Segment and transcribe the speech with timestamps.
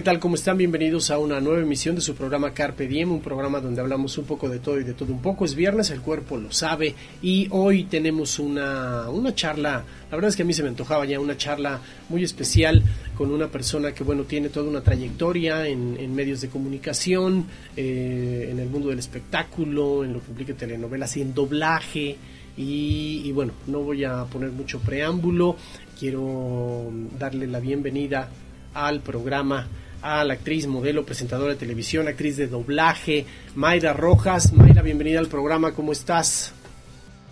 [0.00, 0.18] ¿qué tal?
[0.18, 0.56] ¿Cómo están?
[0.56, 4.24] Bienvenidos a una nueva emisión de su programa Carpe Diem, un programa donde hablamos un
[4.24, 5.44] poco de todo y de todo un poco.
[5.44, 10.36] Es viernes, el cuerpo lo sabe y hoy tenemos una, una charla, la verdad es
[10.36, 12.82] que a mí se me antojaba ya una charla muy especial
[13.14, 17.44] con una persona que, bueno, tiene toda una trayectoria en, medios de comunicación,
[17.76, 22.16] eh, en el mundo del espectáculo, en lo que publica telenovelas y en doblaje.
[22.56, 25.56] Y bueno, no voy a poner mucho preámbulo,
[25.98, 28.30] quiero darle la bienvenida
[28.72, 29.68] al programa
[30.02, 34.52] a la actriz, modelo, presentadora de televisión, actriz de doblaje, Mayra Rojas.
[34.52, 36.52] Mayra, bienvenida al programa, ¿cómo estás?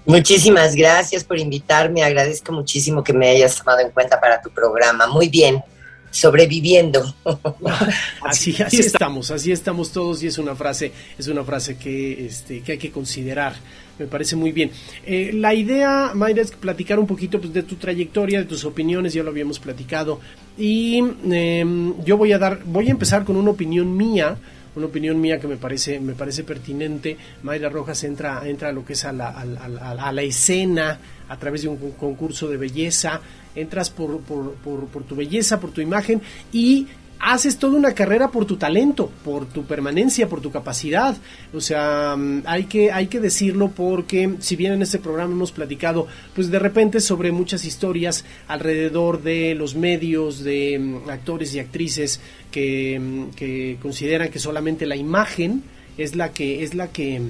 [0.05, 5.07] Muchísimas gracias por invitarme, agradezco muchísimo que me hayas tomado en cuenta para tu programa.
[5.07, 5.63] Muy bien,
[6.11, 7.15] sobreviviendo.
[8.23, 12.63] así, así estamos, así estamos todos y es una frase, es una frase que, este,
[12.63, 13.55] que hay que considerar.
[13.99, 14.71] Me parece muy bien.
[15.04, 19.13] Eh, la idea, Mayra, es platicar un poquito pues, de tu trayectoria, de tus opiniones,
[19.13, 20.21] ya lo habíamos platicado.
[20.57, 24.37] Y em, yo voy a dar, voy a empezar con una opinión mía,
[24.76, 27.16] una opinión mía que me parece, me parece pertinente.
[27.43, 31.63] Mayra Rojas entra, entra a lo que es a la, a la escena a través
[31.63, 33.21] de un concurso de belleza
[33.54, 36.21] entras por, por, por, tu belleza, por tu imagen
[36.52, 36.87] y
[37.21, 41.16] haces toda una carrera por tu talento, por tu permanencia, por tu capacidad.
[41.52, 45.52] O sea, mm, hay que, hay que decirlo porque si bien en este programa hemos
[45.52, 51.59] platicado, pues de repente sobre muchas historias alrededor de los medios, de mm, actores y
[51.59, 52.21] actrices
[52.55, 55.63] mm, que consideran que solamente la imagen
[55.97, 57.21] es la que, es la que,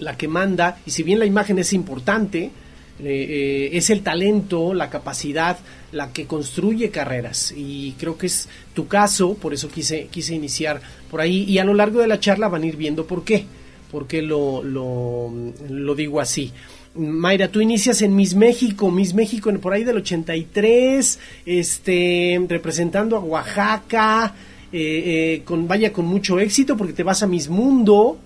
[0.00, 2.50] la que manda, y si bien la imagen es importante,
[3.00, 5.58] eh, es el talento, la capacidad,
[5.92, 7.52] la que construye carreras.
[7.56, 11.44] Y creo que es tu caso, por eso quise, quise iniciar por ahí.
[11.44, 13.46] Y a lo largo de la charla van a ir viendo por qué,
[13.90, 16.52] por qué lo, lo, digo así.
[16.94, 23.16] Mayra, tú inicias en Miss México, Miss México en, por ahí del 83, este, representando
[23.16, 24.34] a Oaxaca,
[24.72, 28.18] eh, eh, con, vaya con mucho éxito porque te vas a Miss Mundo.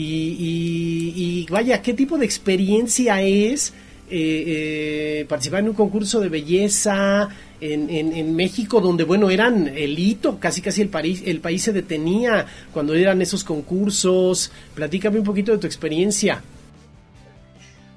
[0.00, 3.74] Y vaya, ¿qué tipo de experiencia es
[4.10, 7.28] eh, eh, participar en un concurso de belleza
[7.60, 11.72] en, en, México, donde, bueno, eran el hito, casi casi el, país, el país se
[11.72, 14.52] detenía cuando eran esos concursos.
[14.74, 16.42] Platícame un poquito de tu experiencia.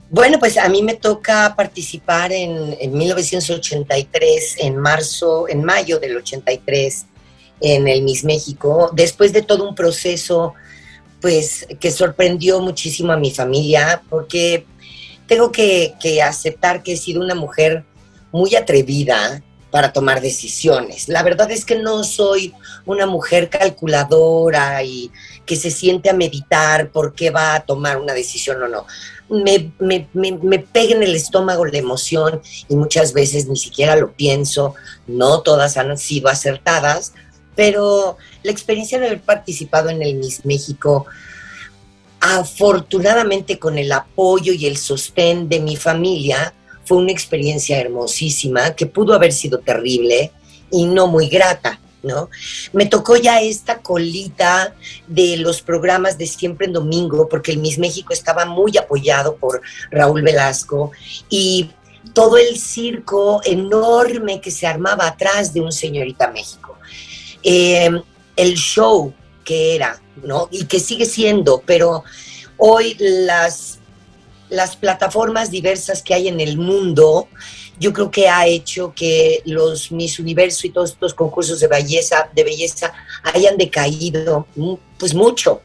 [0.10, 6.18] Bueno, pues a mí me toca participar en, en 1983, en marzo, en mayo del
[6.18, 7.06] 83,
[7.62, 10.54] en el Miss México, después de todo un proceso,
[11.22, 14.66] pues que sorprendió muchísimo a mi familia, porque
[15.32, 17.86] tengo que, aceptar que he sido una mujer
[18.34, 21.08] muy atrevida para tomar decisiones.
[21.08, 22.54] La verdad es que no soy
[22.86, 25.10] una mujer calculadora y
[25.46, 28.86] que se siente a meditar por qué va a tomar una decisión o no.
[29.30, 34.12] Me, me, me, pega en el estómago la emoción y muchas veces ni siquiera lo
[34.12, 34.76] pienso.
[35.08, 37.14] No todas han sido acertadas,
[37.56, 41.06] pero la experiencia de haber participado en el Miss México
[42.22, 46.54] afortunadamente con el apoyo y el sostén de mi familia,
[46.86, 50.32] fue una experiencia hermosísima que pudo haber sido terrible
[50.70, 51.80] y no muy grata.
[52.04, 52.32] ¿No?
[52.74, 54.74] Me tocó ya esta colita
[55.08, 59.62] de los programas de siempre en domingo, porque el Miss México estaba muy apoyado por
[59.92, 60.92] Raúl Velasco
[61.30, 61.70] y
[62.14, 66.76] todo el circo enorme que se armaba atrás de un señorita México.
[67.44, 67.92] Eh,
[68.36, 69.14] el show
[69.44, 70.48] que era, ¿no?
[70.52, 72.04] Y que sigue siendo, pero
[72.58, 73.80] hoy las,
[74.50, 77.28] las plataformas diversas que hay en el mundo,
[77.80, 82.30] yo creo que ha hecho que los Miss Universo y todos estos concursos de belleza,
[82.34, 82.94] de belleza
[83.24, 84.46] hayan decaído,
[84.98, 85.62] pues mucho.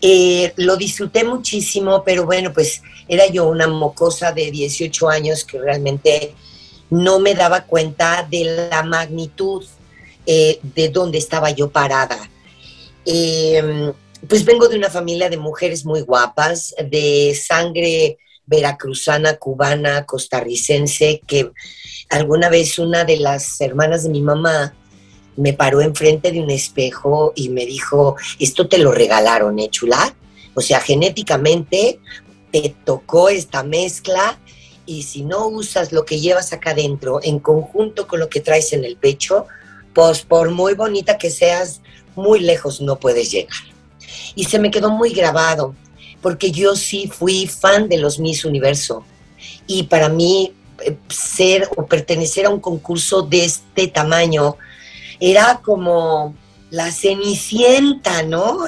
[0.00, 5.58] Eh, lo disfruté muchísimo, pero bueno, pues era yo una mocosa de 18 años que
[5.58, 6.34] realmente
[6.90, 9.64] no me daba cuenta de la magnitud
[10.26, 12.18] eh, de dónde estaba yo parada.
[13.10, 13.90] Em,
[14.28, 21.50] pues vengo de una familia de mujeres muy guapas, de sangre veracruzana, cubana, costarricense, que
[22.10, 24.74] alguna vez una de las hermanas de mi mamá
[25.36, 30.14] me paró enfrente de un espejo y me dijo, esto te lo regalaron, ¿eh, chula?
[30.52, 32.00] O sea, genéticamente
[32.52, 34.38] te tocó esta mezcla
[34.84, 38.74] y si no usas lo que llevas acá adentro en conjunto con lo que traes
[38.74, 39.46] en el pecho,
[39.94, 41.80] pues por muy bonita que seas,
[42.18, 43.56] muy lejos no puedes llegar.
[44.34, 45.74] Y se me quedó muy grabado,
[46.20, 49.04] porque yo sí fui fan de los Miss Universo.
[49.66, 50.52] Y para mí
[50.84, 54.56] eh, ser o pertenecer a un concurso de este tamaño
[55.20, 56.34] era como
[56.70, 58.58] la cenicienta, ¿no?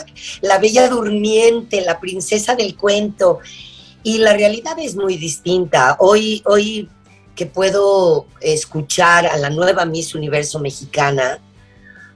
[0.40, 3.38] La bella durmiente, la princesa del cuento.
[4.02, 5.96] Y la realidad es muy distinta.
[5.98, 6.88] Hoy, hoy
[7.34, 11.38] que puedo escuchar a la nueva Miss Universo mexicana,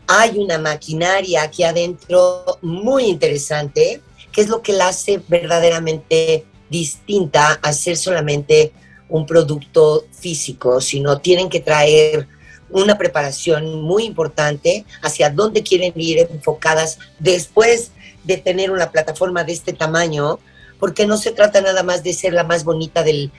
[0.06, 4.00] hay una maquinaria aquí adentro muy interesante,
[4.32, 8.72] que es lo que la hace verdaderamente distinta a ser solamente
[9.08, 12.26] un producto físico, sino tienen que traer
[12.70, 17.92] una preparación muy importante hacia dónde quieren ir enfocadas después
[18.24, 20.40] de tener una plataforma de este tamaño,
[20.80, 23.30] porque no se trata nada más de ser la más bonita del,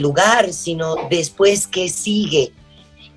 [0.00, 2.52] lugar, sino después que sigue.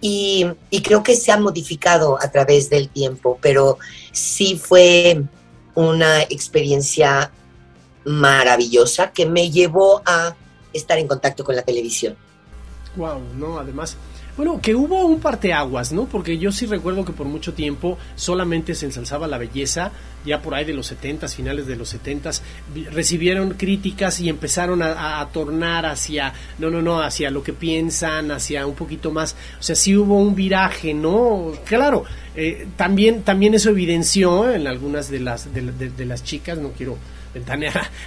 [0.01, 0.47] Y,
[0.83, 3.77] creo que se ha modificado a través del tiempo, pero
[4.11, 5.23] sí fue
[5.75, 7.31] una experiencia
[8.03, 10.35] maravillosa que me llevó a
[10.73, 12.17] estar en contacto con la televisión.
[12.95, 13.95] Wow, no, además
[14.37, 16.05] bueno, que hubo un parteaguas, ¿no?
[16.05, 19.91] Porque yo sí recuerdo que por mucho tiempo solamente se ensalzaba la belleza,
[20.25, 22.31] ya por ahí de los 70 finales de los 70
[22.91, 28.65] recibieron críticas y empezaron a, tornar hacia, no, no, no, hacia lo que piensan, hacia
[28.65, 31.51] un poquito más, o sea, sí hubo un viraje, ¿no?
[31.65, 32.05] Claro,
[32.35, 36.97] eh, también, también eso evidenció en algunas de las, de las chicas, no quiero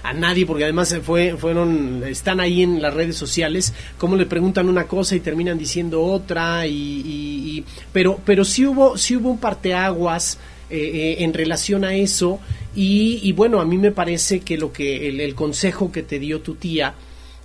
[0.03, 4.69] a, nadie, porque además fue, fueron, están ahí en las redes sociales, como le preguntan
[4.69, 10.39] una cosa y terminan diciendo otra, y, pero, pero sí hubo, sí hubo un parteaguas
[10.71, 12.41] eh, eh, en relación a eso,
[12.77, 16.57] y, bueno, a mí me parece que lo que el consejo que te dio tu
[16.57, 16.95] tía,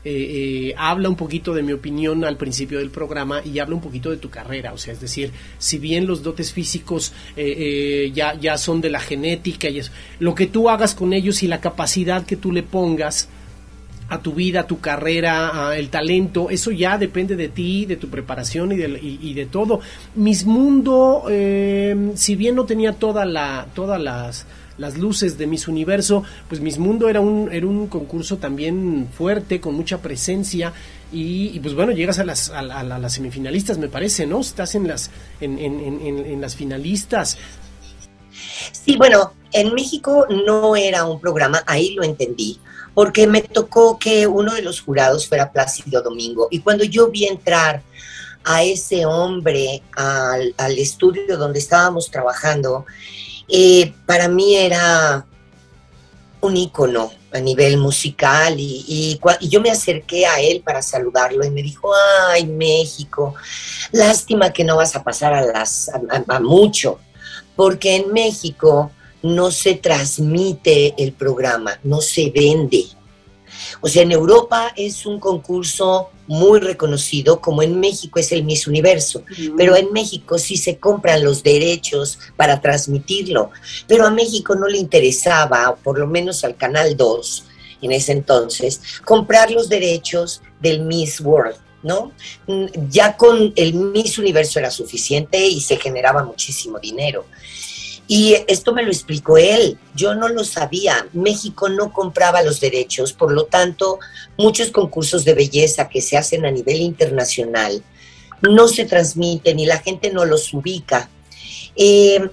[0.05, 3.81] eh, eh, habla un poquito de mi opinión al principio del programa y habla un
[3.81, 4.71] poquito de tu carrera.
[4.71, 9.01] O sea, es decir, si bien los dotes físicos eh, ya, ya son de la
[9.01, 12.63] genética y eso, lo que tú hagas con ellos y la capacidad que tú le
[12.63, 13.27] pongas
[14.07, 18.09] a tu vida, a tu carrera, el talento, eso ya depende de ti, de tu
[18.09, 19.81] preparación y de, y de todo.
[20.15, 21.25] Mis Mundo,
[22.15, 24.47] si bien no tenía toda la, todas las
[24.79, 29.59] las luces de Miss Universo, pues Miss Mundo era un, era un concurso también fuerte,
[29.59, 30.73] con mucha presencia,
[31.11, 34.39] y, pues bueno, llegas a las, a, las semifinalistas, me parece, ¿no?
[34.39, 35.09] Estás en las,
[35.41, 37.37] en, en, en, las finalistas.
[38.71, 42.59] Sí, bueno, en México no era un programa, ahí lo entendí,
[42.93, 47.25] porque me tocó que uno de los jurados fuera Plácido Domingo, y cuando yo vi
[47.25, 47.81] entrar
[48.45, 52.85] a ese hombre al, al estudio donde estábamos trabajando,
[53.49, 55.25] eh, para mí era
[56.41, 61.61] un ícono a nivel musical y, yo me acerqué a él para saludarlo y me
[61.61, 61.91] dijo,
[62.27, 63.35] ay México,
[63.91, 65.89] lástima que no vas a pasar a, las,
[66.27, 66.99] a mucho,
[67.55, 68.91] porque en México
[69.21, 72.85] no se transmite el programa, no se vende.
[73.81, 78.67] O sea, en Europa es un concurso muy reconocido, como en México es el Miss
[78.67, 79.23] Universo,
[79.57, 83.49] pero en México sí se compran los derechos para transmitirlo,
[83.87, 87.45] pero a México no le interesaba, o por lo menos al Canal 2
[87.81, 91.55] en ese entonces, comprar los derechos del Miss World.
[91.81, 92.11] ¿no?
[92.89, 97.25] Ya con el Miss Universo era suficiente y se generaba muchísimo dinero.
[98.11, 101.07] Y esto me lo explicó él, yo no lo sabía.
[101.13, 103.99] México no compraba los derechos, por lo tanto,
[104.35, 107.83] muchos concursos de belleza que se hacen a nivel internacional
[108.41, 111.07] no se transmiten y la gente no los ubica.
[111.75, 112.27] Eh,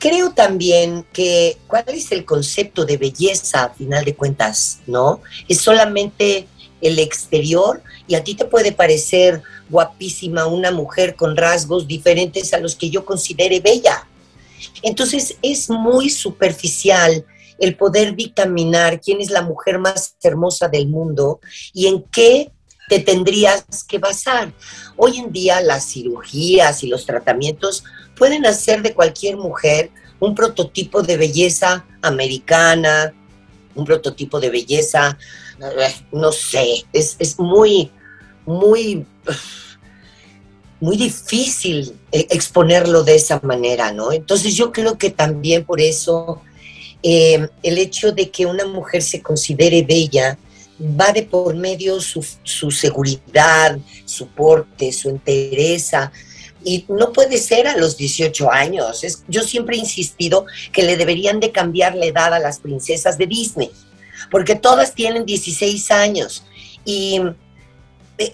[0.00, 4.80] creo también que, ¿cuál es el concepto de belleza a final de cuentas?
[4.88, 5.20] ¿No?
[5.48, 6.48] Es solamente
[6.80, 12.58] el exterior y a ti te puede parecer guapísima una mujer con rasgos diferentes a
[12.58, 14.08] los que yo considere bella
[14.82, 17.24] entonces es muy superficial
[17.58, 21.40] el poder dictaminar quién es la mujer más hermosa del mundo
[21.72, 22.50] y en qué
[22.88, 24.52] te tendrías que basar.
[24.96, 27.84] Hoy en día las cirugías y los tratamientos
[28.16, 33.14] pueden hacer de cualquier mujer un prototipo de belleza americana,
[33.74, 35.16] un prototipo de belleza,
[35.60, 37.90] eh, no sé, es, es muy,
[38.44, 39.06] muy
[40.80, 44.12] muy difícil eh, exponerlo de esa manera, ¿no?
[44.12, 46.40] Entonces yo creo que también por eso
[47.02, 50.38] eh, el hecho de que una mujer se considere bella
[50.80, 52.22] va de por medio su,
[52.70, 56.10] seguridad, su porte, su entereza,
[56.62, 59.04] y no puede ser a los 18 años.
[59.04, 63.18] Es, yo siempre he insistido que le deberían de cambiar la edad a las princesas
[63.18, 63.70] de Disney,
[64.30, 66.44] porque todas tienen 16 años
[66.84, 67.20] y
[68.18, 68.32] eh,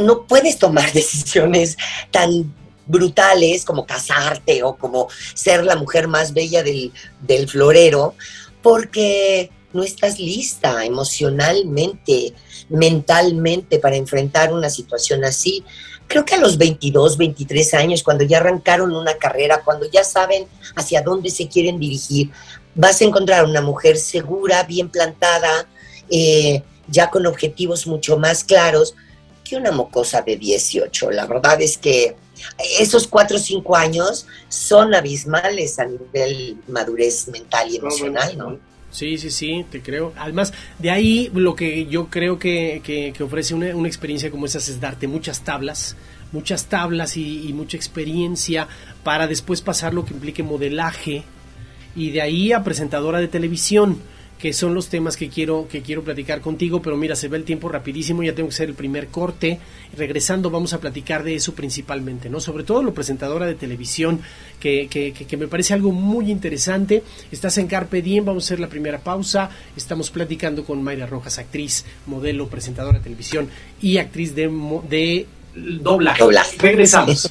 [0.00, 1.76] no puedes tomar decisiones
[2.10, 2.52] tan
[2.90, 8.14] brutales como casarte o como ser la mujer más bella del, florero,
[8.62, 12.34] porque no estás lista emocionalmente,
[12.68, 15.64] mentalmente para enfrentar una situación así.
[16.08, 20.46] Creo que a los 22, 23 años, cuando ya arrancaron una carrera, cuando ya saben
[20.74, 22.30] hacia dónde se quieren dirigir,
[22.74, 25.68] vas a encontrar una mujer segura, bien plantada,
[26.10, 28.96] eh, ya con objetivos mucho más claros,
[29.50, 31.10] que una mocosa de 18.
[31.10, 32.14] La verdad es que
[32.78, 38.58] esos cuatro o cinco años son abismales a nivel madurez mental y emocional, ¿no?
[38.92, 40.12] Sí, sí, sí, te creo.
[40.16, 44.58] Además, de ahí lo que yo creo que, que, ofrece una, una, experiencia como esa
[44.58, 45.96] es darte muchas tablas,
[46.32, 48.66] muchas tablas y, y, mucha experiencia
[49.04, 51.22] para después pasar lo que implique modelaje
[51.94, 54.00] y de ahí a presentadora de televisión
[54.40, 57.44] que son los temas que quiero, que quiero platicar contigo, pero mira, se ve el
[57.44, 59.58] tiempo rapidísimo, ya tengo que hacer el primer corte.
[59.96, 62.40] Regresando vamos a platicar de eso principalmente, ¿no?
[62.40, 64.20] Sobre todo lo presentadora de televisión,
[64.58, 67.02] que, que, que, me parece algo muy interesante.
[67.30, 69.50] Estás en Carpe Diem, vamos a hacer la primera pausa.
[69.76, 73.48] Estamos platicando con Mayra Rojas, actriz, modelo, presentadora de televisión
[73.82, 74.48] y actriz de,
[74.88, 76.24] de doblaje.
[76.58, 77.30] Regresamos.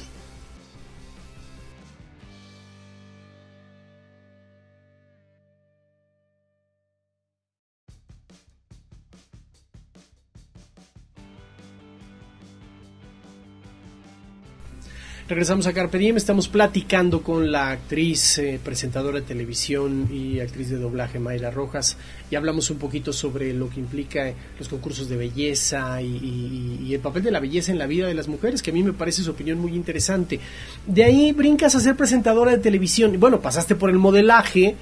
[15.30, 20.70] Regresamos a Carpe Diem, estamos platicando con la actriz, eh, presentadora de televisión y actriz
[20.70, 21.96] de doblaje Mayra Rojas
[22.32, 27.22] y hablamos un poquito sobre lo que implica los concursos de belleza y, el papel
[27.22, 29.30] de la belleza en la vida de las mujeres, que a mí me parece su
[29.30, 30.40] opinión muy interesante.
[30.84, 34.74] De ahí brincas a ser presentadora de televisión, bueno, pasaste por el modelaje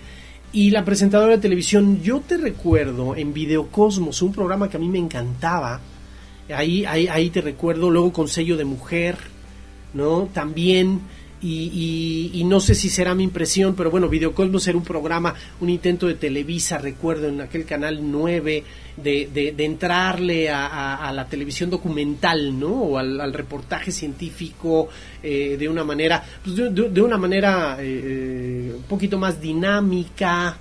[0.54, 4.88] y la presentadora de televisión, yo te recuerdo en Videocosmos, un programa que a mí
[4.88, 5.82] me encantaba,
[6.48, 9.18] ahí, ahí, ahí te recuerdo luego con sello de mujer,
[9.94, 10.28] ¿no?
[10.32, 11.00] También,
[11.40, 15.70] y, y, no sé si será mi impresión, pero bueno, Videocosmos era un programa, un
[15.70, 18.64] intento de Televisa, recuerdo, en aquel canal 9,
[18.96, 22.68] de, de, entrarle a, la televisión documental, ¿no?
[22.68, 24.88] O al, reportaje científico
[25.22, 30.58] eh, de una manera, pues de, una manera eh, eh, un poquito más dinámica,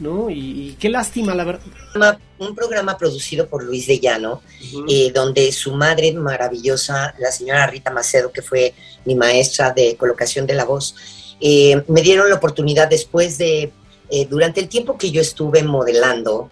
[0.00, 0.30] ¿no?
[0.30, 2.18] Y, qué lástima, la verdad.
[2.38, 4.42] Un programa producido por Luis de Llano,
[4.88, 10.46] eh, donde su madre maravillosa, la señora Rita Macedo, que fue mi maestra de colocación
[10.46, 10.96] de la voz,
[11.40, 13.72] eh, me dieron la oportunidad después de,
[14.10, 16.50] eh, durante el tiempo que yo estuve modelando,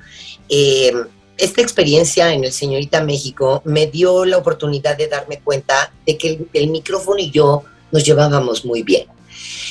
[0.49, 6.29] esta experiencia en el Señorita México me dio la oportunidad de darme cuenta de que
[6.31, 9.07] el, el micrófono y yo nos llevábamos muy bien.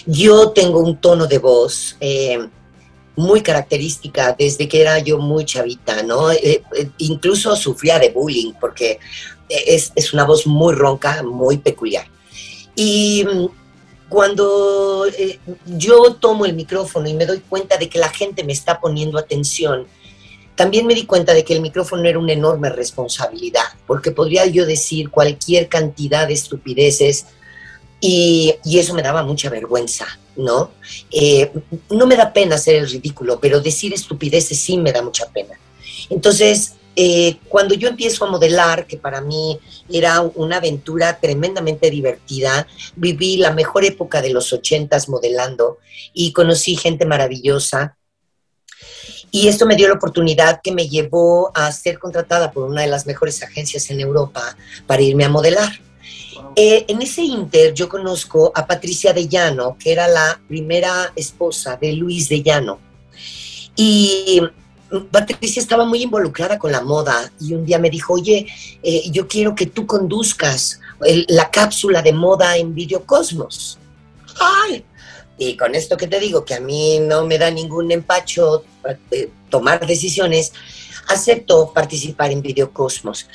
[0.05, 1.97] Yo tengo un tono de voz
[3.17, 6.31] muy característica desde que era yo muy chavita, ¿no?
[6.31, 8.99] Eh, eh, incluso sufría de bullying porque
[9.49, 12.07] es, es, una voz muy ronca, muy peculiar.
[12.75, 13.45] Y mm,
[14.07, 18.53] cuando eh, yo tomo el micrófono y me doy cuenta de que la gente me
[18.53, 19.87] está poniendo atención,
[20.55, 24.65] también me di cuenta de que el micrófono era una enorme responsabilidad, porque podría yo
[24.65, 27.27] decir cualquier cantidad de estupideces
[27.99, 30.05] y, eso me daba mucha vergüenza,
[30.37, 30.71] ¿no?
[31.11, 31.51] Eh,
[31.89, 35.59] no me da pena hacer el ridículo, pero decir estupideces sí me da mucha pena.
[36.09, 42.67] Entonces, eh, cuando yo empiezo a modelar, que para mí era una aventura tremendamente divertida,
[42.95, 45.77] viví la mejor época de los ochentas modelando
[46.13, 47.97] y conocí gente maravillosa.
[49.29, 52.87] Y esto me dio la oportunidad que me llevó a ser contratada por una de
[52.87, 55.79] las mejores agencias en Europa para irme a modelar.
[56.59, 61.77] Eh, en ese inter yo conozco a Patricia de Llano, que era la primera esposa
[61.77, 62.79] de Luis de Llano.
[63.75, 64.41] Y
[65.11, 68.47] Patricia estaba muy involucrada con la moda y un día me dijo, oye,
[68.81, 70.79] eh, yo quiero que tú conduzcas
[71.27, 73.77] la cápsula de moda en Videocosmos.
[74.39, 74.83] ¡Ay!
[75.37, 78.63] Y con esto que te digo, que a mí no me da ningún empacho
[79.11, 80.53] eh, tomar decisiones,
[81.07, 83.27] acepto participar en Videocosmos.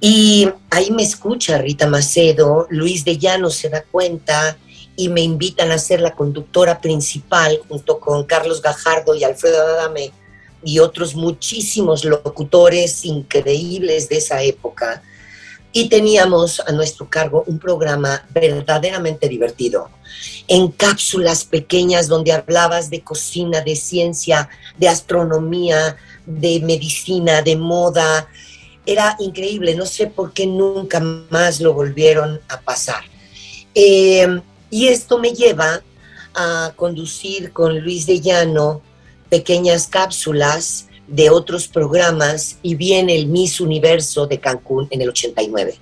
[0.00, 4.56] Y ahí me escucha Rita Macedo, Luis de Llano se da cuenta
[4.96, 10.12] y me invitan a ser la conductora principal junto con Carlos Gajardo y Alfredo Adame
[10.62, 15.02] y otros muchísimos locutores increíbles de esa época.
[15.72, 19.90] Y teníamos a nuestro cargo un programa verdaderamente divertido,
[20.48, 28.28] en cápsulas pequeñas donde hablabas de cocina, de ciencia, de astronomía, de medicina, de moda,
[28.88, 33.04] era increíble, no sé por qué nunca más lo volvieron a pasar.
[33.74, 34.40] Em,
[34.70, 35.82] y esto me lleva
[36.34, 38.80] a conducir con Luis de Llano
[39.28, 45.78] pequeñas cápsulas de otros programas y viene el Miss Universo de Cancún en el 89.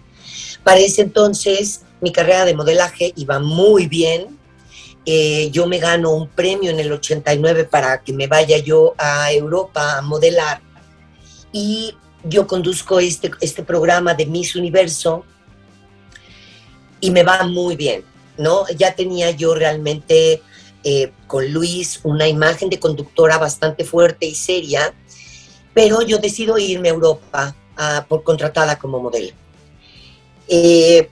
[0.65, 4.37] Para ese entonces mi carrera de modelaje iba muy bien.
[5.05, 9.33] Eh, yo me gano un premio en el 89 para que me vaya yo a
[9.33, 10.61] Europa a modelar.
[11.53, 11.95] Y
[12.25, 15.25] yo conduzco este, este programa de Miss Universo
[17.01, 18.05] y me va muy bien,
[18.39, 18.67] ¿no?
[18.77, 20.43] Ya tenía yo realmente
[20.83, 24.95] eh, con Luis una imagen de conductora bastante fuerte y seria,
[25.75, 27.55] pero yo decido irme a Europa
[28.09, 29.33] por contratada como modelo.
[30.49, 31.11] Eh,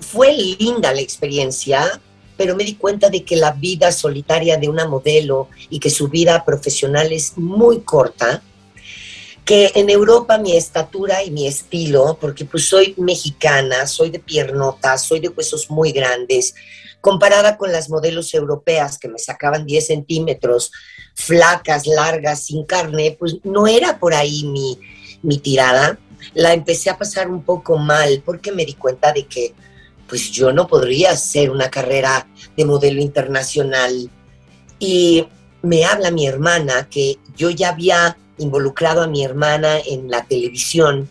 [0.00, 2.00] fue linda la experiencia,
[2.36, 6.08] pero me di cuenta de que la vida solitaria de una modelo y que su
[6.08, 8.42] vida profesional es muy corta,
[9.44, 15.04] que en Europa mi estatura y mi estilo, porque pues soy mexicana, soy de piernotas,
[15.04, 16.54] soy de huesos muy grandes,
[17.02, 20.72] comparada con las modelos europeas que me sacaban 10 centímetros,
[21.14, 24.78] flacas, largas, sin carne, pues no era por ahí mi,
[25.22, 25.98] mi tirada.
[26.32, 29.54] La empecé a pasar un poco mal porque me di cuenta de que
[30.08, 34.10] pues yo no podría hacer una carrera de modelo internacional.
[34.78, 35.26] Y
[35.60, 41.08] me habla mi hermana que yo ya había involucrado a mi hermana en la televisión,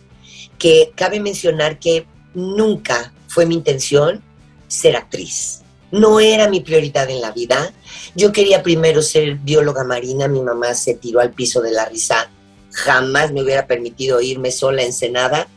[0.58, 4.22] que cabe mencionar que nunca fue mi intención
[4.68, 5.62] ser actriz.
[5.92, 7.72] No era mi prioridad en la vida.
[8.16, 12.30] Yo quería primero ser bióloga marina, mi mamá se tiró al piso de la risa,
[12.72, 15.48] jamás me hubiera permitido irme sola en Senada.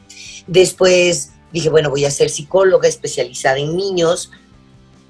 [0.47, 4.31] Después dije, bueno, voy a ser psicóloga especializada en niños.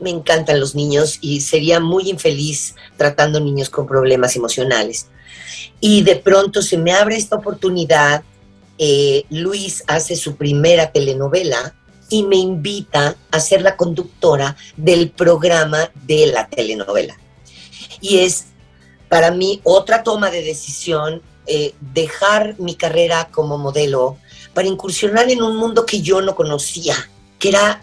[0.00, 5.06] Me encantan los niños y sería muy infeliz tratando niños con problemas emocionales.
[5.80, 8.22] Y de pronto se me abre esta oportunidad.
[8.78, 11.74] Eh, Luis hace su primera telenovela
[12.08, 17.16] y me invita a ser la conductora del programa de la telenovela.
[18.00, 18.46] Y es
[19.08, 24.18] para mí otra toma de decisión, eh, dejar mi carrera como modelo
[24.52, 26.94] para incursionar en un mundo que yo no conocía,
[27.38, 27.80] que era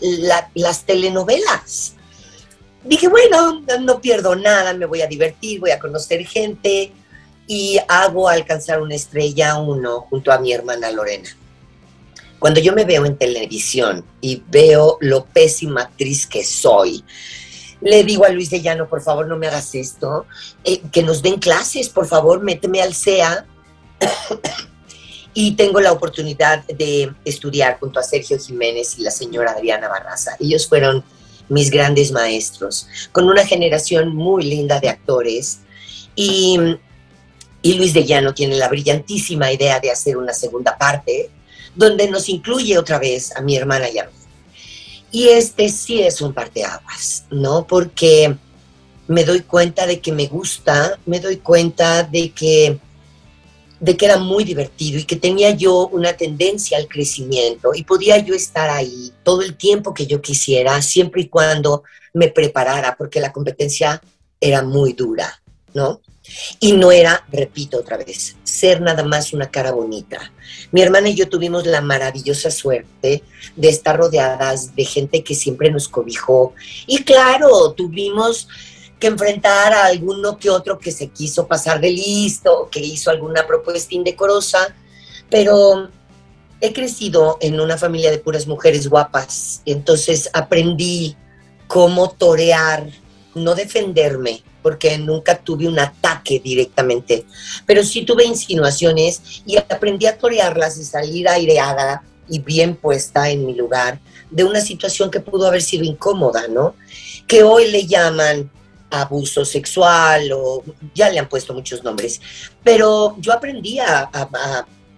[0.53, 1.92] las telenovelas.
[2.83, 6.91] Dije, bueno, no pierdo nada, me voy a divertir, voy a conocer gente,
[7.47, 11.29] y hago alcanzar una estrella uno junto a mi hermana Lorena.
[12.39, 17.03] Cuando yo me veo en televisión y veo lo pésima actriz que soy,
[17.81, 20.25] le digo a Luis de Llano, por favor, no me hagas esto,
[20.63, 23.45] eh, que nos den clases, por favor, méteme al CEA.
[25.33, 30.35] y tengo la oportunidad de estudiar junto a Sergio Jiménez y la señora Adriana Barraza.
[30.39, 31.03] Ellos fueron
[31.53, 35.59] mis grandes maestros, con una generación muy linda de actores.
[36.15, 36.57] Y
[37.63, 41.29] y Luis de Llano tiene la brillantísima idea de hacer una segunda parte,
[41.73, 44.11] donde nos incluye otra vez a mi hermana y a mí.
[45.11, 47.65] Y este sí es un parteaguas, ¿no?
[47.65, 48.35] Porque
[49.07, 52.79] me doy cuenta de que me gusta, me doy cuenta de que,
[53.83, 58.17] de que era muy divertido y que tenía yo una tendencia al crecimiento y podía
[58.17, 63.19] yo estar ahí todo el tiempo que yo quisiera, siempre y cuando me preparara, porque
[63.19, 64.01] la competencia
[64.39, 65.41] era muy dura,
[65.73, 65.99] ¿no?
[66.61, 70.31] Y no era, repito otra vez, ser nada más una cara bonita.
[70.71, 73.21] Mi hermana y yo tuvimos la maravillosa suerte
[73.57, 76.53] de estar rodeadas de gente que siempre nos cobijó.
[76.87, 78.47] Y claro, tuvimos
[79.03, 83.45] que enfrentar a alguno que otro que se quiso pasar de listo, que hizo alguna
[83.45, 84.73] propuesta indecorosa,
[85.29, 85.89] pero
[86.61, 91.17] he crecido en una familia de puras mujeres guapas, entonces aprendí
[91.67, 92.89] cómo torear,
[93.35, 97.25] no defenderme, porque nunca tuve un ataque directamente,
[97.65, 103.45] pero sí tuve insinuaciones y aprendí a torearlas y salir aireada y bien puesta en
[103.45, 103.99] mi lugar
[104.31, 106.73] de una situación que pudo haber sido incómoda, ¿no?
[107.27, 108.49] Que hoy le llaman
[109.01, 112.21] abuso sexual o ya le han puesto muchos nombres,
[112.63, 114.09] pero yo aprendí a,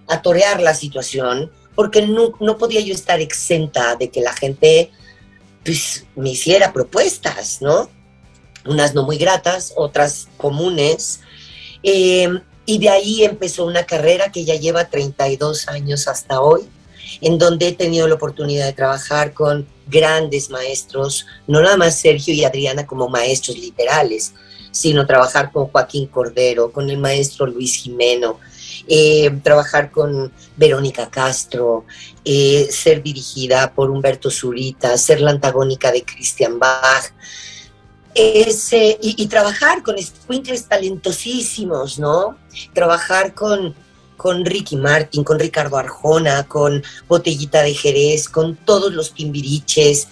[0.08, 4.92] a, torear la situación porque no, podía yo estar exenta de que la gente
[5.64, 7.90] pues, me hiciera propuestas, ¿no?
[8.66, 11.22] unas no muy gratas, otras comunes.
[11.84, 12.30] Eh,
[12.66, 16.68] y de ahí empezó una carrera que ya lleva 32 años hasta hoy,
[17.22, 22.34] en donde he tenido la oportunidad de trabajar con grandes maestros, no nada más Sergio
[22.34, 24.34] y Adriana como maestros literales,
[24.72, 28.40] sino trabajar con Joaquín Cordero, con el maestro Luis Jimeno,
[28.88, 31.86] eh, trabajar con Verónica Castro,
[32.24, 37.14] eh, ser dirigida por Humberto Zurita, ser la antagónica de Christian Bach
[38.16, 42.38] y, trabajar con squinkles talentosísimos, ¿no?
[42.74, 43.76] Trabajar con,
[44.26, 50.08] con Ricky Martin, con Ricardo Arjona, con Botellita de Jerez, con todos los timbiriches,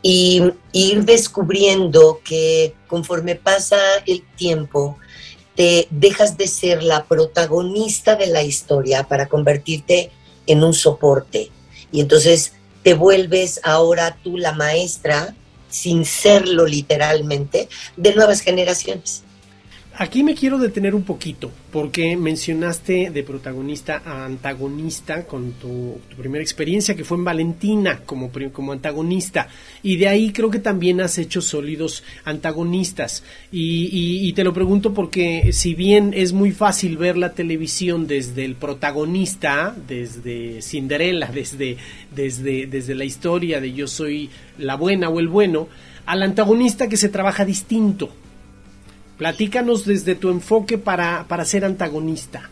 [0.00, 0.40] y
[0.72, 4.96] ir descubriendo que conforme pasa el tiempo,
[5.54, 10.10] te dejas de ser la protagonista de la historia para convertirte
[10.46, 11.50] en un soporte.
[11.92, 15.36] Y entonces te vuelves ahora tú la maestra
[15.68, 17.68] sin serlo literalmente,
[17.98, 19.22] de nuevas generaciones.
[20.02, 26.42] Aquí me quiero detener un poquito, porque mencionaste de protagonista a antagonista con tu, primera
[26.42, 29.48] experiencia, que fue en Valentina como, como antagonista,
[29.82, 33.22] y de ahí creo que también has hecho sólidos antagonistas.
[33.52, 38.54] Y, te lo pregunto porque si bien es muy fácil ver la televisión desde el
[38.54, 41.76] protagonista, desde Cinderella, desde,
[42.16, 45.68] desde, desde la historia de yo soy la buena o el bueno,
[46.06, 48.08] al antagonista que se trabaja distinto
[49.20, 52.48] Platícanos desde tu enfoque para, ser antagonista.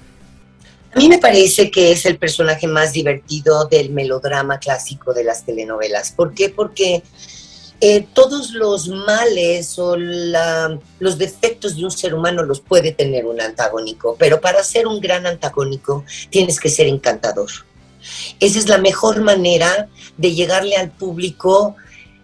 [0.92, 5.46] A mí me parece que es el personaje más divertido del melodrama clásico de las
[5.46, 6.12] telenovelas.
[6.12, 6.50] ¿Por qué?
[6.50, 7.02] Porque
[7.80, 13.40] eh, todos los males o los defectos de un ser humano los puede tener un
[13.40, 17.48] antagónico, pero para ser un gran antagónico tienes que ser encantador.
[18.40, 21.76] Esa es la mejor manera de llegarle al público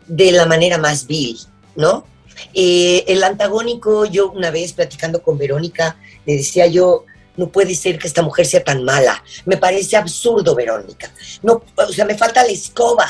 [0.07, 1.39] de la manera más vil,
[1.77, 2.05] ¿no?
[2.53, 7.05] Eh, el antagónico, yo una vez platicando con Verónica, le decía yo,
[7.37, 9.23] no puede ser que esta mujer sea tan mala.
[9.45, 11.13] Me parece absurdo, Verónica.
[11.43, 13.09] No, o sea, me falta la escoba.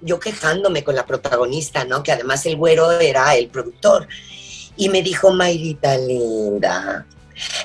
[0.00, 2.02] Yo quejándome con la protagonista, ¿no?
[2.02, 4.08] Que además el güero era el productor.
[4.76, 7.06] Y me dijo, Mayrita linda,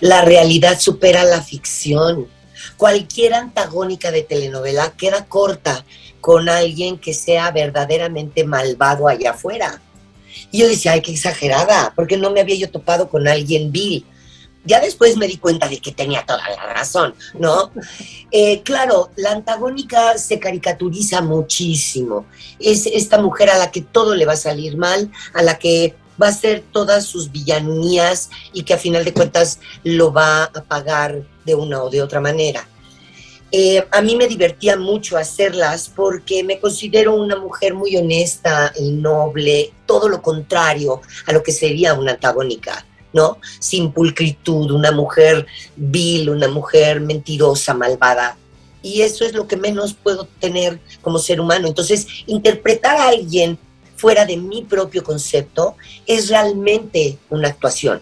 [0.01, 2.27] la realidad supera la ficción.
[2.77, 5.83] Cualquier antagónica de telenovela queda corta
[6.21, 9.81] con alguien que sea verdaderamente malvado allá afuera.
[10.51, 14.05] Y yo decía, ay, qué exagerada, porque no me había yo topado con alguien vil.
[14.65, 17.71] Ya después me di cuenta de que tenía toda la razón, ¿no?
[18.31, 22.25] Eh, claro, la antagónica se caricaturiza muchísimo.
[22.59, 25.95] Es esta mujer a la que todo le va a salir mal, a la que
[26.21, 30.63] va a hacer todas sus villanías y que a final de cuentas lo va a
[30.63, 32.67] pagar de una o de otra manera.
[33.51, 38.91] Eh, a mí me divertía mucho hacerlas porque me considero una mujer muy honesta y
[38.91, 43.37] noble, todo lo contrario a lo que sería una antagónica, ¿no?
[43.59, 48.37] Sin pulcritud, una mujer vil, una mujer mentirosa, malvada.
[48.83, 51.67] Y eso es lo que menos puedo tener como ser humano.
[51.67, 53.57] Entonces, interpretar a alguien
[53.95, 58.01] fuera de mi propio concepto es realmente una actuación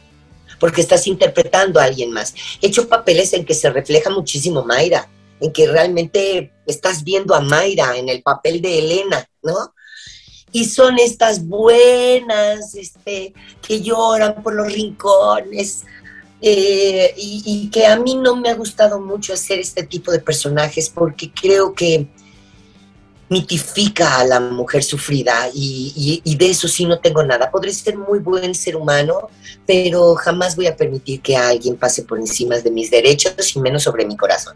[0.60, 2.34] porque estás interpretando a alguien más.
[2.62, 5.10] He hecho papeles en que se refleja muchísimo Mayra
[5.46, 9.74] en que realmente estás viendo a Mayra en el papel de Elena, ¿no?
[10.52, 15.84] Y son estas buenas, este, que lloran por los rincones,
[16.42, 20.90] eh, y, que a mí no me ha gustado mucho hacer este tipo de personajes
[20.90, 22.08] porque creo que
[23.30, 27.50] mitifica a la mujer sufrida y, y, de eso sí no tengo nada.
[27.50, 29.30] Podré ser muy buen ser humano,
[29.66, 33.84] pero jamás voy a permitir que alguien pase por encima de mis derechos y menos
[33.84, 34.56] sobre mi corazón.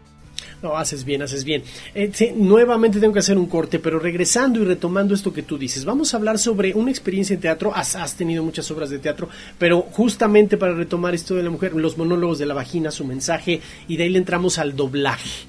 [0.62, 1.62] No, haces bien, haces bien.
[1.94, 5.84] Eh, nuevamente tengo que hacer un corte, pero regresando y retomando esto que tú dices,
[5.84, 7.72] vamos a hablar sobre una experiencia en teatro.
[7.74, 11.74] Has, has tenido muchas obras de teatro, pero justamente para retomar esto de la mujer,
[11.74, 15.48] los monólogos de la vagina, su mensaje, y de ahí le entramos al doblaje.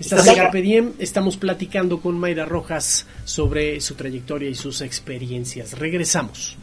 [0.00, 5.78] Estás en Carpe Diem, estamos platicando con Mayra Rojas sobre su trayectoria y sus experiencias.
[5.78, 6.56] Regresamos.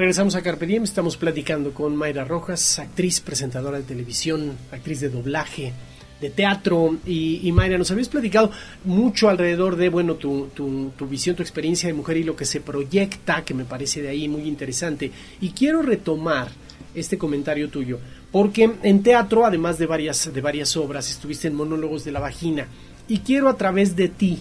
[0.00, 5.10] Regresamos a Carpe Diem, estamos platicando con Mayra Rojas, actriz, presentadora de televisión, actriz de
[5.10, 5.74] doblaje,
[6.22, 6.96] de teatro.
[7.04, 8.50] Y, Mayra, nos habías platicado
[8.86, 12.46] mucho alrededor de, bueno, tu, tu, tu, visión, tu experiencia de mujer y lo que
[12.46, 15.12] se proyecta, que me parece de ahí muy interesante.
[15.42, 16.48] Y quiero retomar
[16.94, 17.98] este comentario tuyo,
[18.32, 22.68] porque en teatro, además de varias, de varias obras, estuviste en Monólogos de la Vagina.
[23.06, 24.38] Y quiero a través de ti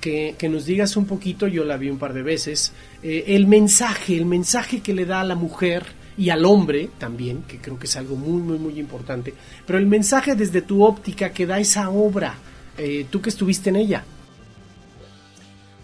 [0.00, 4.16] que, nos digas un poquito, yo la vi un par de veces, eh, el mensaje,
[4.16, 5.84] el mensaje que le da a la mujer
[6.16, 9.34] y al hombre también, que creo que es algo muy, muy, muy importante,
[9.66, 12.34] pero el mensaje desde tu óptica que da esa obra,
[12.76, 14.04] eh, tú que estuviste en ella.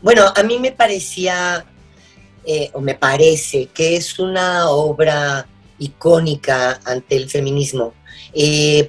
[0.02, 1.64] Bueno, a mí me parecía,
[2.44, 5.46] eh, o me parece, que es una obra
[5.78, 7.94] icónica ante el feminismo,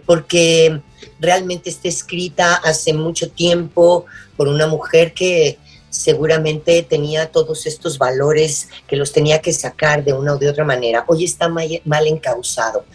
[0.06, 0.82] porque
[1.20, 5.58] realmente está escrita hace mucho tiempo por una mujer que
[5.90, 10.64] seguramente tenía todos estos valores que los tenía que sacar de una o de otra
[10.64, 11.06] manera.
[11.08, 12.86] Hoy está mal, encausado.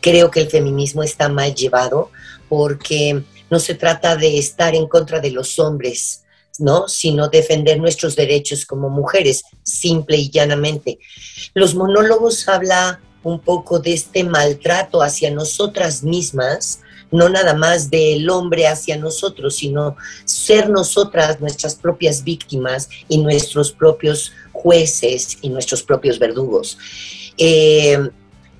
[0.00, 2.10] Creo que el feminismo está mal llevado
[2.48, 6.24] porque no se trata de estar en contra de los hombres,
[6.58, 6.88] ¿no?
[6.88, 10.98] Sino defender nuestros derechos como mujeres, simple y llanamente.
[11.54, 16.80] Los monólogos habla un poco de este maltrato hacia nosotras mismas,
[17.12, 23.70] no nada más del hombre hacia nosotros, sino ser nosotras nuestras propias víctimas y nuestros
[23.70, 26.78] propios jueces y nuestros propios verdugos.
[27.36, 27.98] Eh,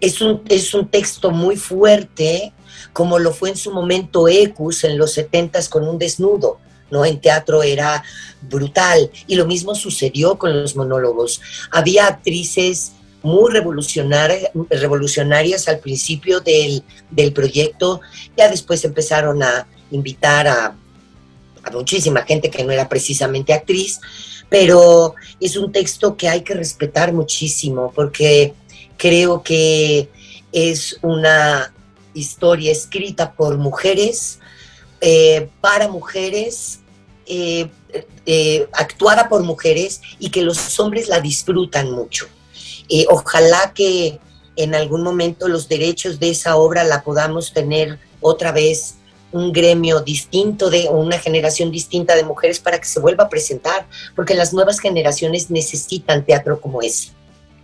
[0.01, 2.53] es un, es un texto muy fuerte,
[2.93, 6.59] como lo fue en su momento Ecus en los setentas con un desnudo.
[6.91, 7.07] ¿no?
[7.07, 8.05] En teatro era
[8.43, 9.11] brutal.
[9.27, 11.41] Y lo mismo sucedió con los monólogos.
[11.71, 18.01] Había actrices muy revolucionarias, revolucionarias al principio del, del, proyecto,
[18.37, 20.77] ya después empezaron a invitar a,
[21.73, 24.01] muchísima gente que no era precisamente actriz,
[24.49, 28.55] pero es un texto que hay que respetar muchísimo porque
[28.97, 30.09] creo que
[30.51, 31.73] es una
[32.15, 34.41] historia escrita por mujeres,
[35.01, 36.81] eh, para mujeres,
[37.27, 37.71] eh,
[38.25, 42.29] eh, actuada por mujeres y que los hombres la disfrutan mucho.
[43.09, 44.21] Ojalá que
[44.57, 48.97] en algún momento los derechos de esa obra la podamos tener otra vez
[49.33, 53.87] un gremio distinto de una generación distinta de mujeres para que se vuelva a presentar,
[54.15, 57.09] porque las nuevas generaciones necesitan teatro como ese.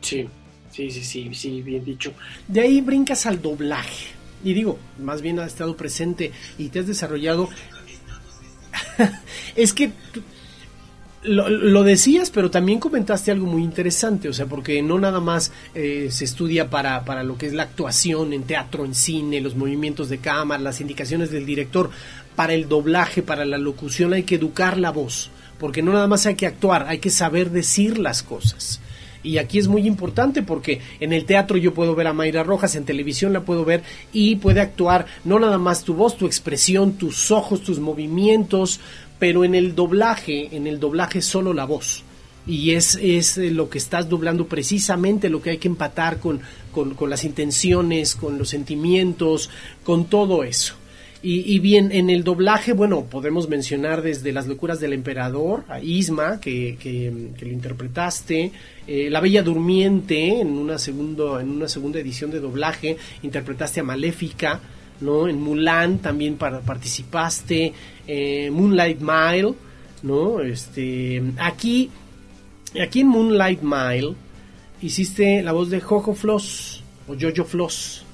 [0.01, 0.29] Sí,
[0.73, 2.12] sí, sí, sí, sí, bien dicho.
[2.47, 4.07] De ahí brincas al doblaje.
[4.43, 7.49] Y digo, más bien has estado presente y te has desarrollado.
[9.57, 9.93] es que
[11.22, 16.09] lo, decías, pero también comentaste algo muy interesante, o sea, porque no nada más eh,
[16.11, 20.09] se estudia para, para lo que es la actuación en teatro, en cine, los movimientos
[20.09, 21.90] de cámara, las indicaciones del director,
[22.37, 26.26] para el doblaje, para la locución hay que educar la voz, porque no nada más
[26.26, 28.81] hay que actuar, hay que saber decir las cosas.
[29.22, 32.76] Y aquí es muy importante porque en el teatro yo puedo ver a Mayra Rojas,
[32.76, 36.92] en televisión la puedo ver y puede actuar no nada más tu voz, tu expresión,
[36.92, 38.81] tus ojos, tus movimientos,
[39.18, 42.04] pero en el doblaje, en el doblaje solo la voz.
[42.46, 46.40] Y es, es lo que estás doblando precisamente lo que hay que empatar con,
[46.72, 49.50] con, las intenciones, con los sentimientos,
[49.85, 50.74] con todo eso.
[51.20, 56.38] Y, bien, en el doblaje, bueno, podemos mencionar desde Las locuras del emperador, a Isma,
[56.38, 58.52] que, que, lo interpretaste,
[58.87, 63.83] eh, La Bella Durmiente, en una, segundo, en una segunda edición de doblaje, interpretaste a
[63.83, 64.61] Maléfica,
[65.00, 65.26] ¿no?
[65.26, 67.72] En Mulan también participaste,
[68.07, 69.54] eh, Moonlight Mile,
[70.04, 70.40] ¿no?
[70.40, 71.90] Este, aquí,
[72.81, 74.14] aquí en Moonlight Mile
[74.81, 78.04] hiciste la voz de Jojo Floss o Jojo Floss,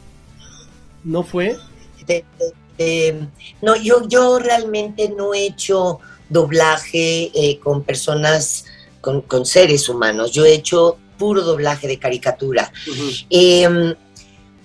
[1.05, 1.55] ¿no fue?
[3.63, 8.65] No, yo, yo realmente no he hecho doblaje eh, con personas,
[9.01, 12.73] con, seres humanos, yo he hecho puro doblaje de caricatura.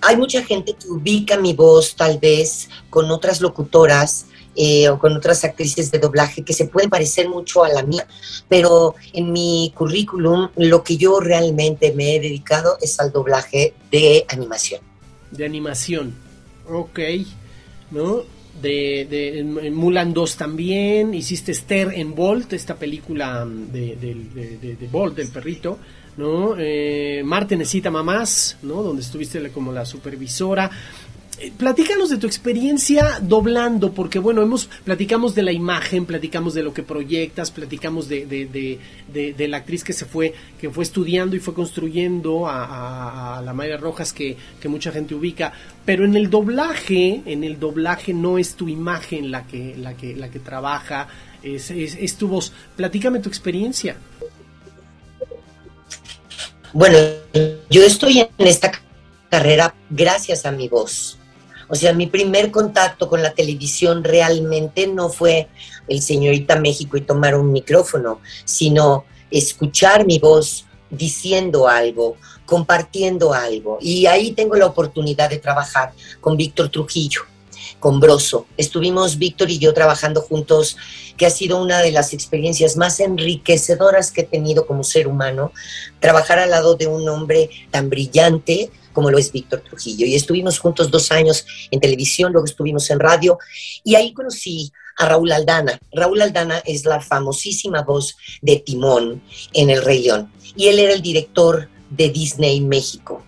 [0.02, 5.16] Hay mucha gente que ubica mi voz tal vez con otras locutoras eh, o con
[5.16, 8.06] otras actrices de doblaje que se pueden parecer mucho a la mía,
[8.48, 14.24] pero en mi currículum lo que yo realmente me he dedicado es al doblaje de
[14.28, 14.80] animación.
[15.30, 16.14] De animación,
[16.68, 16.98] ok,
[17.90, 18.22] ¿no?
[18.60, 24.88] De, de en Mulan 2 también, hiciste Esther en Bolt, esta película de, de, de
[24.88, 25.78] Bolt, del perrito,
[26.16, 26.54] ¿no?
[26.58, 28.82] Eh, Marte necesita mamás, ¿no?
[28.82, 30.70] Donde estuviste como la supervisora.
[31.40, 36.62] Eh, platícanos de tu experiencia doblando, porque bueno, hemos platicamos de la imagen, platicamos de
[36.62, 41.40] lo que proyectas, platicamos de, de, la actriz que se fue, que fue estudiando y
[41.40, 45.54] fue construyendo a, la Mayra Rojas que, mucha gente ubica,
[45.86, 50.14] pero en el doblaje, en el doblaje no es tu imagen la que, la que,
[50.14, 51.08] la que trabaja,
[51.42, 52.52] es, es, es tu voz.
[52.76, 53.96] Platícame tu experiencia.
[56.74, 56.98] Bueno,
[57.70, 58.70] yo estoy en esta
[59.30, 61.19] carrera gracias a mi voz.
[61.70, 65.48] O sea, mi primer contacto con la televisión realmente no fue
[65.88, 73.78] el señorita México y tomar un micrófono, sino escuchar mi voz diciendo algo, compartiendo algo.
[73.80, 77.22] Y ahí tengo la oportunidad de trabajar con Víctor Trujillo
[77.78, 78.46] con Broso.
[78.56, 80.76] Estuvimos Víctor y yo trabajando juntos,
[81.16, 85.52] que ha sido una de las experiencias más enriquecedoras que he tenido como ser humano,
[85.98, 90.06] trabajar al lado de un hombre tan brillante como lo es Víctor Trujillo.
[90.06, 93.38] Y estuvimos juntos dos años en televisión, luego estuvimos en radio,
[93.84, 95.78] y ahí conocí a Raúl Aldana.
[95.92, 99.22] Raúl Aldana es la famosísima voz de Timón
[99.52, 103.24] en El Rey León, y él era el director de Disney México.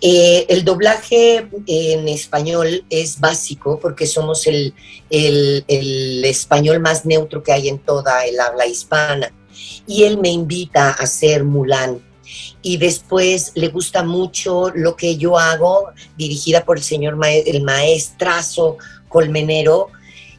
[0.00, 4.74] Eh, el doblaje en español es básico porque somos el,
[5.10, 9.32] español más neutro que hay en toda el habla hispana.
[9.86, 12.00] Y él me invita a hacer Mulan.
[12.62, 18.78] Y después le gusta mucho lo que yo hago, dirigida por el señor el maestrazo
[19.08, 19.88] colmenero,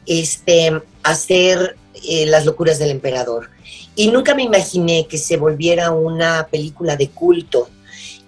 [0.06, 1.76] este, hacer
[2.08, 3.50] eh, Las locuras del emperador.
[3.94, 7.68] Y nunca me imaginé que se volviera una película de culto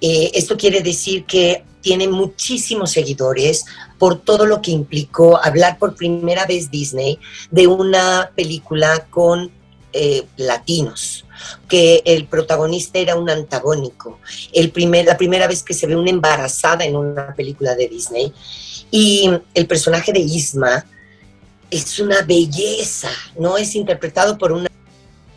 [0.05, 3.65] eh, esto quiere decir que tiene muchísimos seguidores
[3.99, 7.21] por todo lo que implicó hablar por primera vez Disney
[7.53, 9.53] de una película con
[9.93, 11.25] eh, latinos.
[11.69, 14.19] Que el protagonista era un antagónico.
[14.53, 18.33] El primer, la primera vez que se ve una embarazada en una película de Disney.
[18.91, 20.85] Y el personaje de Isma
[21.71, 23.57] es una belleza, ¿no?
[23.57, 24.69] Es interpretado por una,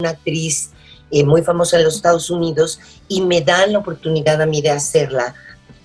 [0.04, 0.72] actriz
[1.10, 4.72] eh, muy famosa en los Estados Unidos y me dan la oportunidad a mí de
[4.72, 5.34] hacerla.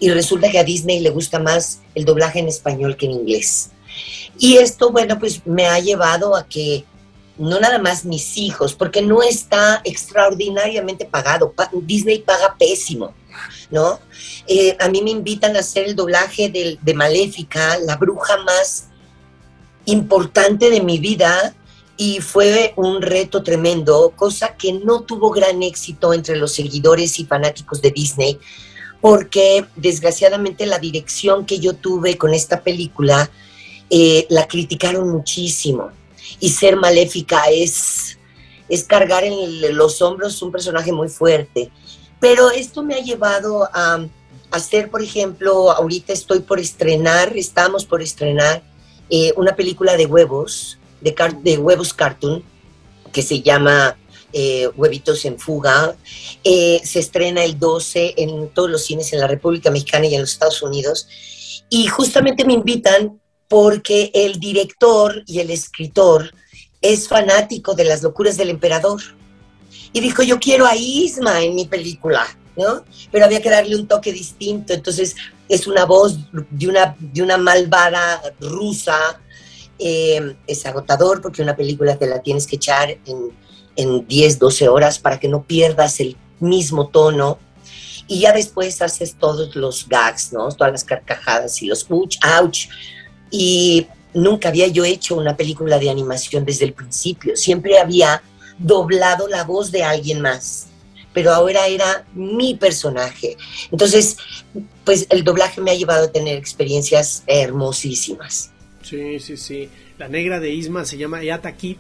[0.01, 3.71] Y resulta que a Disney le gusta más el doblaje en español que en inglés.
[4.39, 6.85] Y esto, bueno, pues me ha llevado a que
[7.41, 11.55] no nada más mis hijos, porque no está extraordinariamente pagado.
[11.73, 13.15] Disney paga pésimo,
[13.71, 13.99] ¿no?
[14.47, 18.89] Eh, a mí me invitan a hacer el doblaje de, Maléfica, la bruja más
[19.87, 21.55] importante de mi vida
[21.97, 27.25] y fue un reto tremendo, cosa que no tuvo gran éxito entre los seguidores y
[27.25, 28.39] fanáticos de Disney,
[29.01, 33.31] porque desgraciadamente la dirección que yo tuve con esta película
[33.89, 35.91] eh, la criticaron muchísimo.
[36.39, 38.19] Y ser maléfica es,
[38.69, 41.71] es cargar en los hombros un personaje muy fuerte.
[42.21, 44.07] Pero esto me ha llevado a
[44.51, 48.63] hacer, por ejemplo, ahorita estoy por estrenar, estamos por estrenar
[49.09, 52.45] eh, una película de huevos, de, de, huevos cartoon,
[53.13, 53.97] que se llama
[54.33, 55.97] eh, Huevitos en Fuga.
[56.45, 60.21] Eh, se estrena el 12 en todos los cines en la República Mexicana y en
[60.21, 61.09] los Estados Unidos.
[61.69, 66.33] Y justamente me invitan porque el director y el escritor
[66.81, 69.03] es fanático de las locuras del emperador.
[69.93, 72.25] Y dijo, yo quiero a Isma en mi película,
[72.57, 72.85] ¿no?
[73.11, 74.73] Pero había que darle un toque distinto.
[74.73, 75.17] Entonces
[75.49, 79.21] es una voz de una, de una malvada rusa.
[79.81, 83.33] Eh, es agotador porque una película te la tienes que echar en,
[83.75, 87.41] en 10, 12 horas para que no pierdas el mismo tono.
[88.07, 90.49] Y ya después haces todos los gags, ¿no?
[90.53, 92.69] Todas las carcajadas y los ouch, ouch.
[93.31, 97.37] Y nunca había yo hecho una película de animación desde el principio.
[97.37, 98.23] Siempre había
[98.59, 100.67] doblado la voz de alguien más
[101.13, 103.37] pero ahora era mi personaje.
[103.71, 104.17] Entonces,
[104.85, 108.51] pues el doblaje me ha llevado a tener experiencias hermosísimas.
[108.83, 109.69] Sí, sí, sí.
[109.99, 111.79] La negra de Isma se llama Yata Kit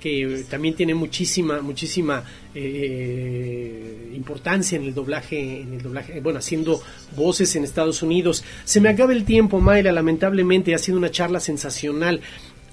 [0.00, 6.80] que también tiene muchísima muchísima eh, importancia en el doblaje en el doblaje bueno haciendo
[7.16, 11.40] voces en Estados Unidos se me acaba el tiempo Mayra lamentablemente ha sido una charla
[11.40, 12.20] sensacional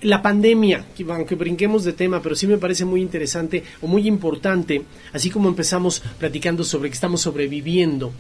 [0.01, 4.83] la pandemia, aunque brinquemos de tema, pero sí me parece muy interesante o muy importante,
[5.13, 8.11] así como empezamos platicando sobre que estamos sobreviviendo.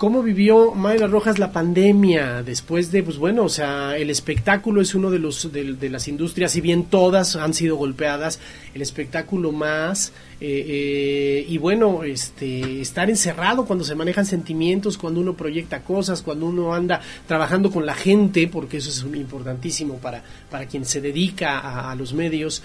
[0.00, 4.94] ¿Cómo vivió Mayra Rojas la pandemia después de, pues bueno, o sea, el espectáculo es
[4.94, 8.40] uno de los de, las industrias, si bien todas han sido golpeadas,
[8.72, 15.20] el espectáculo más eh, eh, y bueno, este, estar encerrado cuando se manejan sentimientos, cuando
[15.20, 20.24] uno proyecta cosas, cuando uno anda trabajando con la gente, porque eso es importantísimo para
[20.50, 22.62] para quien se dedica a, los medios.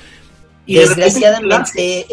[0.65, 2.05] Y desgraciadamente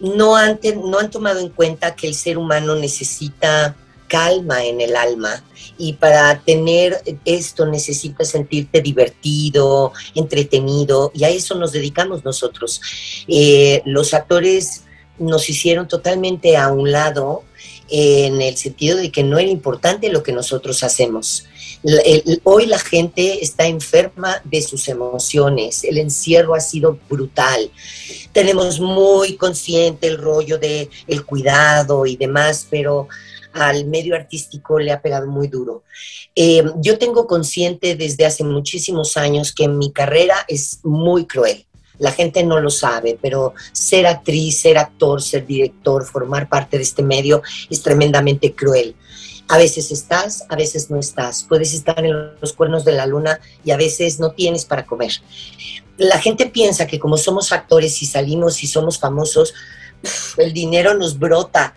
[0.00, 3.76] no han, no han tomado en cuenta que el ser humano necesita
[4.08, 5.42] calma en el alma
[5.78, 12.80] y para tener esto necesitas sentirte divertido, entretenido y a eso nos dedicamos nosotros.
[13.28, 14.84] Eh, los actores
[15.18, 17.42] nos hicieron totalmente a un lado
[17.88, 21.46] en el sentido de que no era importante lo que nosotros hacemos.
[22.44, 27.70] Hoy la gente está enferma de sus emociones, el encierro ha sido brutal.
[28.32, 33.08] Tenemos muy consciente el rollo de el cuidado y demás, pero
[33.52, 35.84] al medio artístico le ha pegado muy duro.
[36.34, 41.66] Eh, yo tengo consciente desde hace muchísimos años que mi carrera es muy cruel
[41.98, 46.82] la gente no lo sabe, pero ser actriz, ser actor, ser director, formar parte de
[46.82, 48.94] este medio es tremendamente cruel.
[49.48, 51.44] A veces estás, a veces no estás.
[51.44, 55.12] Puedes estar en los cuernos de la luna y a veces no tienes para comer.
[55.98, 59.54] La gente piensa que como somos actores y salimos y somos famosos,
[60.36, 61.74] el dinero nos brota.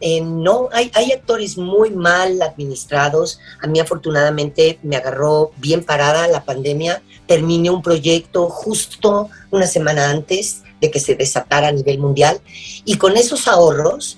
[0.00, 3.40] Eh, no, hay, hay actores muy mal administrados.
[3.60, 7.02] A mí afortunadamente me agarró bien parada la pandemia.
[7.26, 12.40] Terminé un proyecto justo una semana antes de que se desatara a nivel mundial
[12.84, 14.16] y con esos ahorros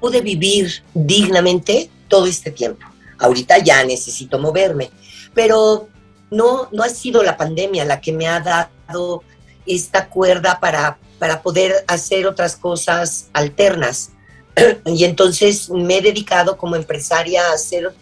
[0.00, 2.86] pude vivir dignamente todo este tiempo.
[3.18, 4.90] Ahorita ya necesito moverme,
[5.32, 5.88] pero
[6.30, 9.22] no, no ha sido la pandemia la que me ha dado
[9.66, 14.10] esta cuerda para, para poder hacer otras cosas alternas
[14.86, 17.92] y entonces me he dedicado como empresaria a hacer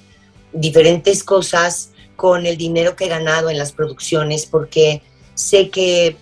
[0.53, 5.03] diferentes cosas con el dinero que he ganado en las producciones porque
[5.35, 6.16] sé que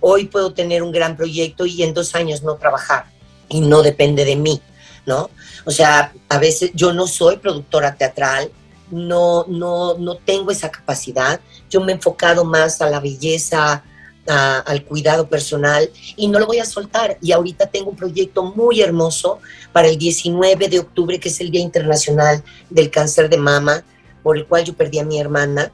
[0.00, 3.06] hoy puedo tener un gran proyecto y en dos años no trabajar
[3.48, 4.60] y no depende de mí,
[5.04, 5.30] ¿no?
[5.66, 8.50] O sea, a veces yo no soy productora teatral,
[8.90, 13.84] no, no, no tengo esa capacidad, yo me he enfocado más a la belleza
[14.28, 17.16] al cuidado personal y no lo voy a soltar.
[17.20, 19.40] Y ahorita tengo un proyecto muy hermoso
[19.72, 23.84] para el 19 de octubre, que es el Día Internacional del Cáncer de Mama,
[24.22, 25.70] por el cual yo perdí a mi hermana.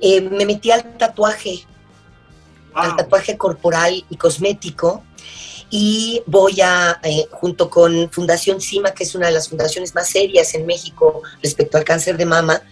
[0.00, 1.64] Eh, me metí al tatuaje,
[2.74, 5.02] al tatuaje corporal y cosmético.
[5.76, 10.08] Y voy a, eh, junto con Fundación CIMA, que es una de las fundaciones más
[10.08, 12.62] serias en México respecto al cáncer de mama,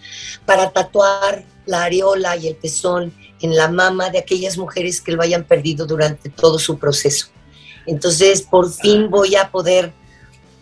[0.45, 5.21] para tatuar la areola y el pezón en la mama de aquellas mujeres que lo
[5.21, 7.27] hayan perdido durante todo su proceso.
[7.85, 9.91] Entonces, por fin voy a poder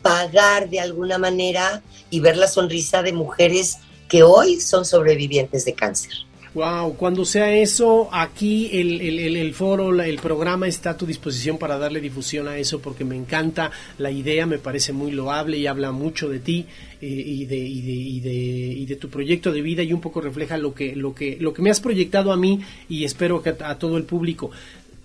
[0.01, 3.77] pagar de alguna manera y ver la sonrisa de mujeres
[4.09, 6.11] que hoy son sobrevivientes de cáncer.
[6.53, 11.57] Wow, cuando sea eso, aquí el, el, el, foro, el programa está a tu disposición
[11.57, 15.67] para darle difusión a eso porque me encanta la idea, me parece muy loable y
[15.67, 16.65] habla mucho de ti
[16.99, 20.01] eh, y, de, y, de, y, de, y de tu proyecto de vida y un
[20.01, 23.41] poco refleja lo que, lo que, lo que me has proyectado a mí y espero
[23.41, 24.51] que a, todo el público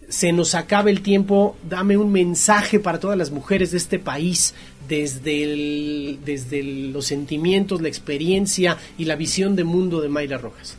[0.08, 4.52] se nos acabe el tiempo, dame un mensaje para todas las mujeres de este país,
[4.88, 10.76] desde, el, desde los sentimientos, la experiencia y la visión de mundo de Mayra Rojas.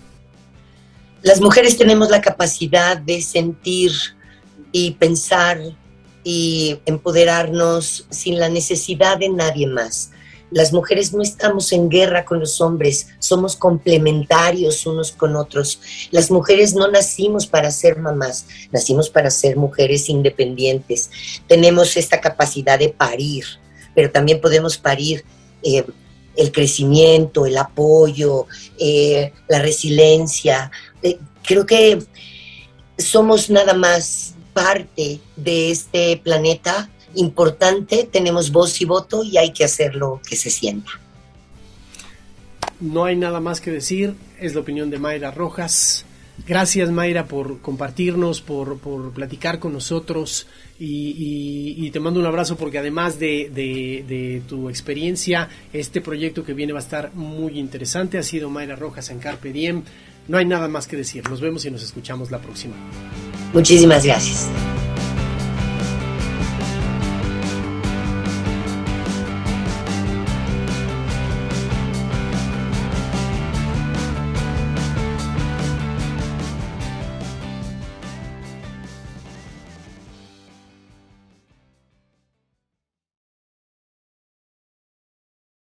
[1.28, 3.92] Las mujeres tenemos la capacidad de sentir
[4.72, 5.60] y pensar
[6.24, 10.12] y empoderarnos sin la necesidad de nadie más.
[10.52, 15.82] Las mujeres no estamos en guerra con los hombres, somos complementarios unos con otros.
[16.12, 21.10] Las mujeres no nacimos para ser mamás, nacimos para ser mujeres independientes.
[21.46, 23.44] Tenemos esta capacidad de parir,
[23.94, 25.26] pero también podemos parir
[25.62, 25.84] eh,
[26.38, 28.46] el crecimiento, el apoyo,
[28.80, 30.72] eh, la resiliencia.
[31.02, 32.00] Eh, creo que
[32.98, 39.64] somos nada más parte de este planeta importante, tenemos voz y voto y hay que
[39.64, 40.92] hacerlo que se sienta.
[42.80, 46.06] No hay nada más que decir, es la opinión de Mayra Rojas.
[46.46, 50.46] Gracias Mayra por compartirnos, por, por platicar con nosotros
[50.80, 56.74] y, te mando un abrazo porque además de, de, tu experiencia, este proyecto que viene
[56.74, 58.20] va a estar muy interesante.
[58.20, 59.82] Ha sido Mayra Rojas en Carpe Diem.
[60.28, 61.28] No hay nada más que decir.
[61.30, 62.76] Nos vemos y nos escuchamos la próxima.
[63.54, 64.50] Muchísimas gracias.